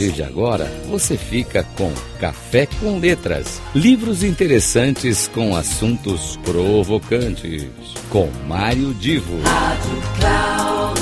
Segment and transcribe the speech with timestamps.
[0.00, 3.60] partir de agora, você fica com Café com Letras.
[3.74, 7.68] Livros interessantes com assuntos provocantes.
[8.08, 9.38] Com Mário Divo.
[9.42, 11.00] Rádio Cloud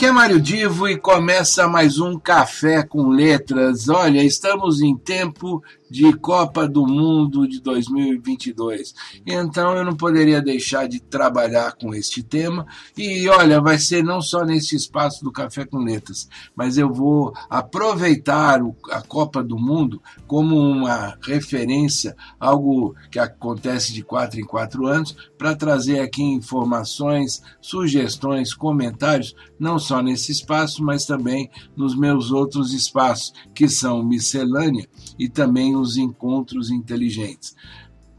[0.00, 3.86] Aqui é Mário Divo e começa mais um Café com Letras.
[3.90, 8.94] Olha, estamos em tempo de Copa do Mundo de 2022.
[9.26, 12.66] Então eu não poderia deixar de trabalhar com este tema.
[12.96, 17.34] E olha, vai ser não só nesse espaço do Café com Letras, mas eu vou
[17.50, 18.60] aproveitar
[18.92, 25.14] a Copa do Mundo como uma referência, algo que acontece de quatro em quatro anos,
[25.36, 32.72] para trazer aqui informações, sugestões, comentários, não só nesse espaço, mas também nos meus outros
[32.72, 37.54] espaços, que são miscelânea e também os encontros inteligentes.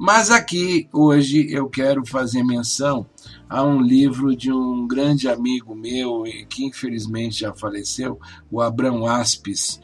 [0.03, 3.05] Mas aqui, hoje, eu quero fazer menção
[3.47, 8.19] a um livro de um grande amigo meu, que infelizmente já faleceu,
[8.49, 9.79] o Abrão Aspes.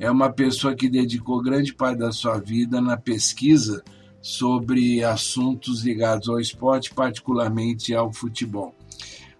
[0.00, 3.84] É uma pessoa que dedicou grande parte da sua vida na pesquisa
[4.20, 8.74] sobre assuntos ligados ao esporte, particularmente ao futebol.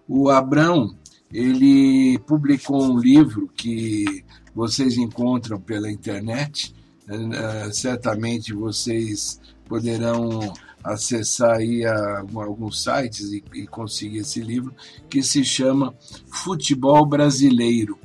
[0.07, 0.95] O Abrão,
[1.33, 6.73] ele publicou um livro que vocês encontram pela internet,
[7.05, 14.73] Uh, certamente vocês poderão acessar aí a, alguns sites e, e, conseguir esse livro
[15.09, 15.93] que se chama
[16.27, 17.97] Futebol Brasileiro,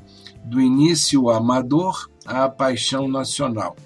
[0.45, 3.77] do início amador à paixão nacional,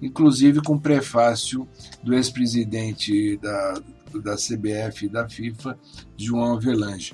[0.00, 1.68] inclusive com prefácio
[2.02, 3.74] do ex-presidente da,
[4.22, 5.78] da CBF e da FIFA,
[6.16, 7.12] João Avelange.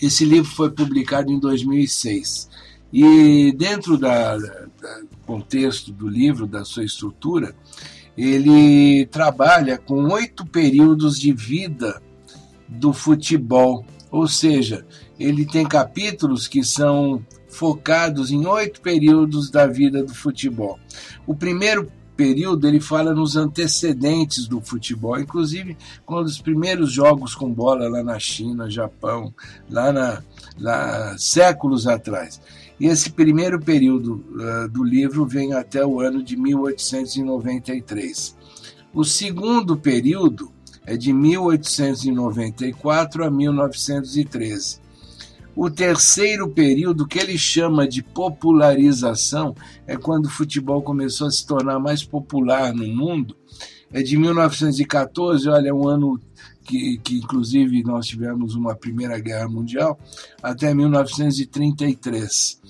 [0.00, 2.48] Esse livro foi publicado em 2006
[2.92, 4.36] e dentro da
[5.26, 7.54] contexto do livro, da sua estrutura,
[8.16, 12.02] ele trabalha com oito períodos de vida
[12.68, 14.84] do futebol, ou seja,
[15.18, 20.78] ele tem capítulos que são focados em oito períodos da vida do futebol.
[21.26, 27.50] O primeiro período ele fala nos antecedentes do futebol, inclusive quando os primeiros jogos com
[27.50, 29.32] bola lá na China, Japão,
[29.70, 30.22] lá, na,
[30.58, 32.38] lá séculos atrás.
[32.78, 38.36] E esse primeiro período uh, do livro vem até o ano de 1893.
[38.92, 40.52] O segundo período
[40.84, 44.78] é de 1894 a 1913.
[45.54, 49.54] O terceiro período, que ele chama de popularização,
[49.86, 53.36] é quando o futebol começou a se tornar mais popular no mundo.
[53.92, 56.20] É de 1914, olha, um ano
[56.64, 59.98] que, que inclusive nós tivemos uma Primeira Guerra Mundial,
[60.42, 62.60] até 1933.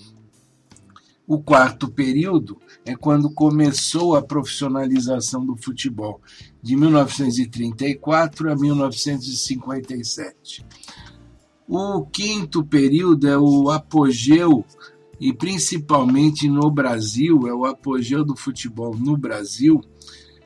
[1.26, 6.20] O quarto período é quando começou a profissionalização do futebol,
[6.62, 10.64] de 1934 a 1957.
[11.72, 14.64] O quinto período é o apogeu,
[15.20, 19.80] e principalmente no Brasil, é o apogeu do futebol no Brasil,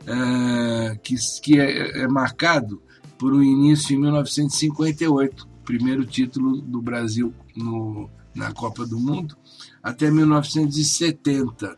[0.06, 2.82] é, que, que é, é marcado
[3.16, 9.34] por um início em 1958, primeiro título do Brasil no, na Copa do Mundo,
[9.82, 11.74] até 1970,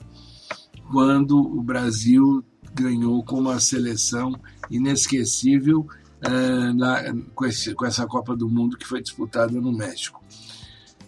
[0.90, 4.34] quando o Brasil ganhou com uma seleção
[4.68, 5.86] inesquecível
[6.24, 10.22] uh, na, com, esse, com essa Copa do Mundo que foi disputada no México.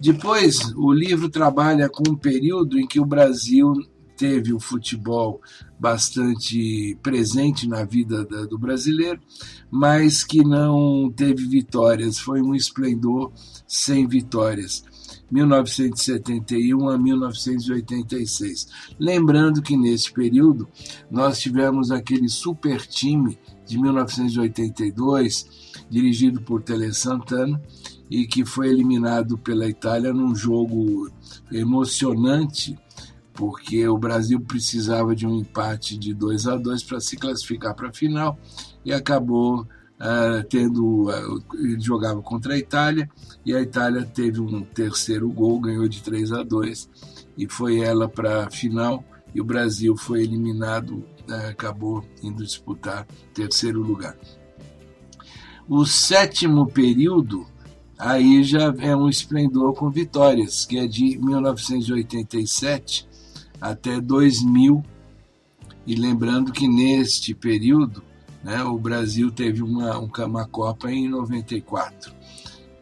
[0.00, 3.74] Depois, o livro trabalha com um período em que o Brasil
[4.16, 5.40] teve o futebol
[5.78, 9.20] bastante presente na vida da, do brasileiro,
[9.70, 12.18] mas que não teve vitórias.
[12.18, 13.32] Foi um esplendor
[13.66, 14.84] sem vitórias.
[15.30, 18.68] 1971 a 1986.
[18.98, 20.68] Lembrando que nesse período
[21.10, 27.60] nós tivemos aquele super time de 1982, dirigido por Tele Santana,
[28.10, 31.10] e que foi eliminado pela Itália num jogo
[31.52, 32.78] emocionante,
[33.34, 37.90] porque o Brasil precisava de um empate de 2 a 2 para se classificar para
[37.90, 38.38] a final
[38.84, 39.66] e acabou
[40.00, 43.08] uh, tendo uh, ele jogava contra a Itália
[43.44, 46.88] e a Itália teve um terceiro gol, ganhou de 3 a 2
[47.36, 49.04] e foi ela para a final
[49.34, 54.16] e o Brasil foi eliminado, uh, acabou indo disputar terceiro lugar.
[55.68, 57.46] O sétimo período
[57.98, 63.06] aí já é um esplendor com vitórias, que é de 1987
[63.60, 64.82] até 2000.
[65.86, 68.02] E lembrando que neste período
[68.48, 68.64] né?
[68.64, 72.14] O Brasil teve uma, uma Copa em 94,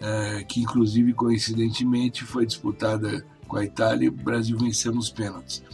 [0.01, 5.65] é, que inclusive coincidentemente foi disputada com a Itália e o Brasil venceu nos pênaltis.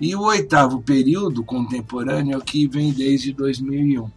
[0.00, 4.08] E o oitavo período contemporâneo é o que vem desde 2001.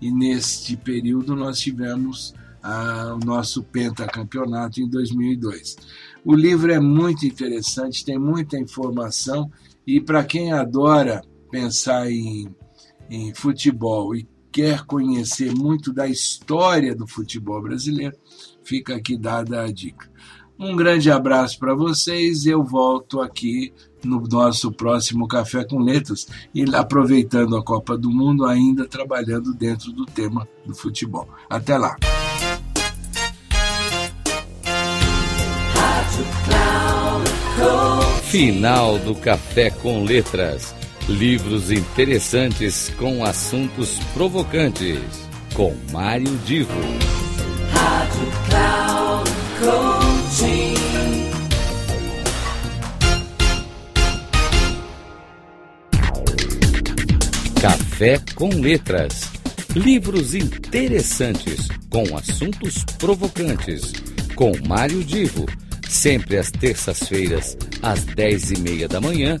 [0.00, 2.32] E neste período nós tivemos
[2.62, 5.76] a, o nosso pentacampeonato em 2002.
[6.24, 9.50] O livro é muito interessante, tem muita informação
[9.84, 12.48] e para quem adora pensar em,
[13.10, 18.16] em futebol e quer conhecer muito da história do futebol brasileiro,
[18.64, 20.10] fica aqui dada a dica.
[20.58, 22.44] Um grande abraço para vocês.
[22.44, 23.72] Eu volto aqui
[24.04, 29.90] no nosso próximo Café com Letras e aproveitando a Copa do Mundo, ainda trabalhando dentro
[29.90, 31.26] do tema do futebol.
[31.48, 31.96] Até lá.
[38.24, 40.74] Final do Café com Letras.
[41.08, 45.00] Livros interessantes com assuntos provocantes.
[45.54, 46.72] Com Mário Divo.
[47.72, 50.74] Rádio Cloud Coaching.
[57.60, 59.30] Café com Letras.
[59.74, 63.92] Livros interessantes com assuntos provocantes.
[64.36, 65.46] Com Mário Divo.
[65.88, 69.40] Sempre às terças-feiras, às dez e meia da manhã,